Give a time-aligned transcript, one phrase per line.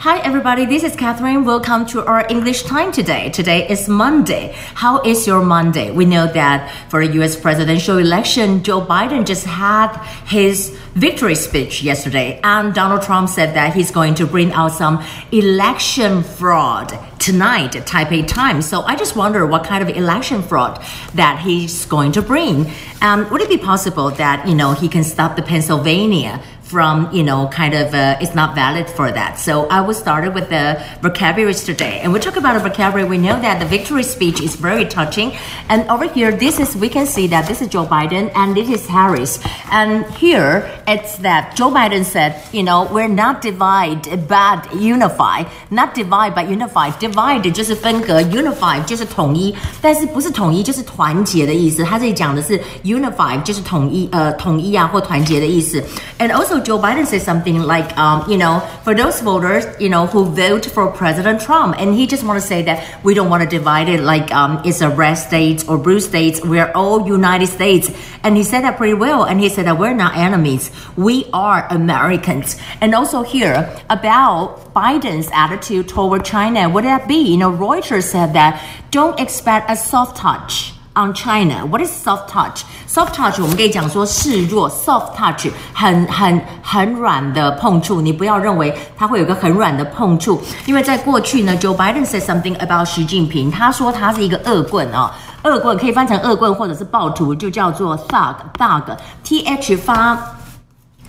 [0.00, 0.64] Hi, everybody.
[0.64, 1.44] This is Catherine.
[1.44, 3.28] Welcome to our English time today.
[3.28, 4.54] Today is Monday.
[4.72, 5.90] How is your Monday?
[5.90, 7.38] We know that for the U.S.
[7.38, 9.94] presidential election, Joe Biden just had
[10.24, 15.04] his victory speech yesterday, and Donald Trump said that he's going to bring out some
[15.32, 18.62] election fraud tonight at Taipei time.
[18.62, 20.82] So I just wonder what kind of election fraud
[21.12, 22.72] that he's going to bring.
[23.02, 27.21] Um, would it be possible that you know he can stop the Pennsylvania from, you
[27.21, 29.37] know, kind of, uh, it's not valid for that.
[29.37, 31.99] So I will start with the vocabularies today.
[32.01, 33.07] And we talk about a vocabulary.
[33.07, 35.33] We know that the victory speech is very touching.
[35.69, 38.67] And over here, this is, we can see that this is Joe Biden and this
[38.67, 39.39] is Harris.
[39.71, 45.43] And here, it's that Joe Biden said, you know, we're not divide, but unify.
[45.69, 46.89] Not divide, but unify.
[46.99, 51.83] Divide 就是分隔，unify 就是统一，但是不是统一就是团结的意思。
[51.83, 55.83] 他这里讲的是 unify 就是统一，呃，统一啊或团结的意思。
[56.17, 60.24] And also Joe Biden said something like, um, you know, for those voters, you know, who
[60.24, 63.48] vote for President Trump, and he just want to say that we don't want to
[63.48, 66.40] divide it like um, it's a red states or blue states.
[66.44, 67.90] We're all United States,
[68.22, 69.24] and he said that pretty well.
[69.24, 70.70] And he said that we're not enemies.
[70.96, 72.56] We are Americans.
[72.80, 77.32] And also here about Biden's attitude toward China, would that be?
[77.32, 81.64] You know, Reuters said that don't expect a soft touch on China.
[81.66, 82.62] What is soft touch?
[82.88, 100.18] Soft touch 我们可以讲说示弱，soft touch 很很很软的碰触，你不要认为它会有个很软的碰触，因为在过去呢，Joe Biden said something about 习近平，他说他是一个恶棍啊、恶棍可以翻成恶棍或者是暴徒，就叫做 thug，thug，T H 发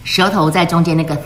[0.04, 1.18] 舌头在中间那个。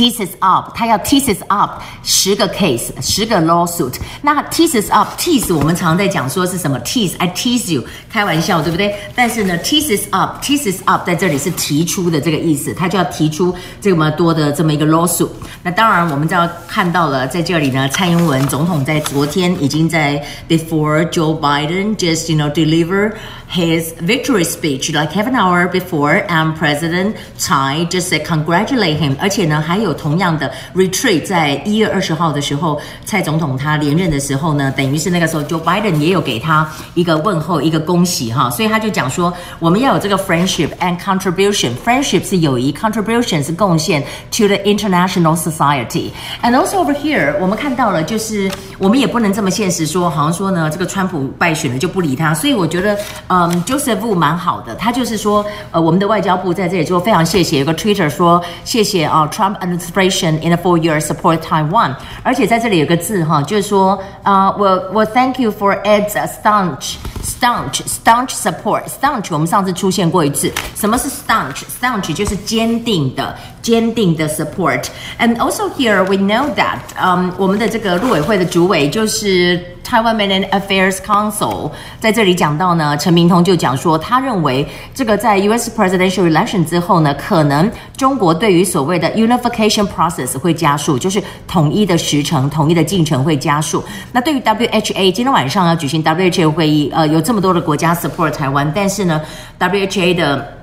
[0.00, 1.72] Teases up，他要 teases up
[2.02, 3.92] 十个 case，十个 lawsuit。
[4.22, 8.94] 那 teases up，tease 我们常在讲说是什么？tease，I tease you，开玩笑，对不对？
[9.14, 15.28] 但是呢，teases up，teases up 在这里是提出的这个意思，他就要提出这么多的这么一个 lawsuit。
[15.62, 23.12] 那当然，我们就要看到了，在这里呢，蔡英文总统在昨天已经在 before Joe Biden just you know deliver
[23.49, 29.85] his victory speech like half an hour before，and President Tsai just said congratulate him，而且呢还。
[29.85, 44.01] 有同样的 retreat，在一月二十号的时候，蔡总统他连任的时候呢，等于是那个时候，Joe Biden 也有给他一个问候，一个恭喜哈，所以他就讲说，我们要有这个 friendship and contribution。friendship 是友谊，contribution 是贡献
[44.31, 52.33] to the international society。And also over here，我们看到了，就是我们也不能这么现实说，好像说呢，这个川普败选了就不理他。
[52.33, 52.97] 所以我觉得，
[53.46, 65.80] 嗯，Joseph Wu 蛮好的，他就是说，呃，我们的外交部在这里就非常谢谢，有个 Twitter 说谢谢啊，Trump administration in a four year support Taiwan，而且在这里有个字哈，就是说啊，我、我 thank you for
[65.82, 73.36] its staunch staunch staunch support staunch，我们上次出现过一次，什么是 staunch staunch 就是坚定的
[73.70, 79.60] 坚定的 support，and also here we know that，嗯、我们的这个陆委会的主委就是。
[79.82, 81.68] Taiwan Affairs Council
[81.98, 84.64] 在这里讲到呢，陈明通就讲说，他认为
[84.94, 85.68] 这个在 U.S.
[85.76, 93.82] Presidential Election 之后呢，可能中国对于所谓的 Unification Process 会加速，就是统一的时程、统一的进程会加速。
[94.12, 99.20] 那对于 WHA 今天晚上要举行 WHA 会议，呃，有这么多的国家 support 台湾，但是呢
[99.58, 100.59] ，WHA 的。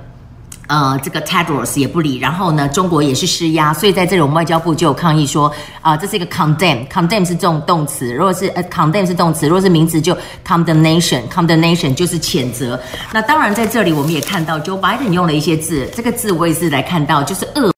[0.67, 10.15] 呃，这个 Tadros 也不理，然后呢，中国也是施压，所以在这里我们外交部就有抗议说，啊、这是一个 condemn，condemn 是这种动词，如果是呃 condemn 是动词，如果是名词就
[10.45, 12.79] condemnation，condemnation 就是谴责。
[13.13, 17.71] 那当然在这里我们也看到 Joe Biden 用了一些字，这个字我也是来看到，就是恶。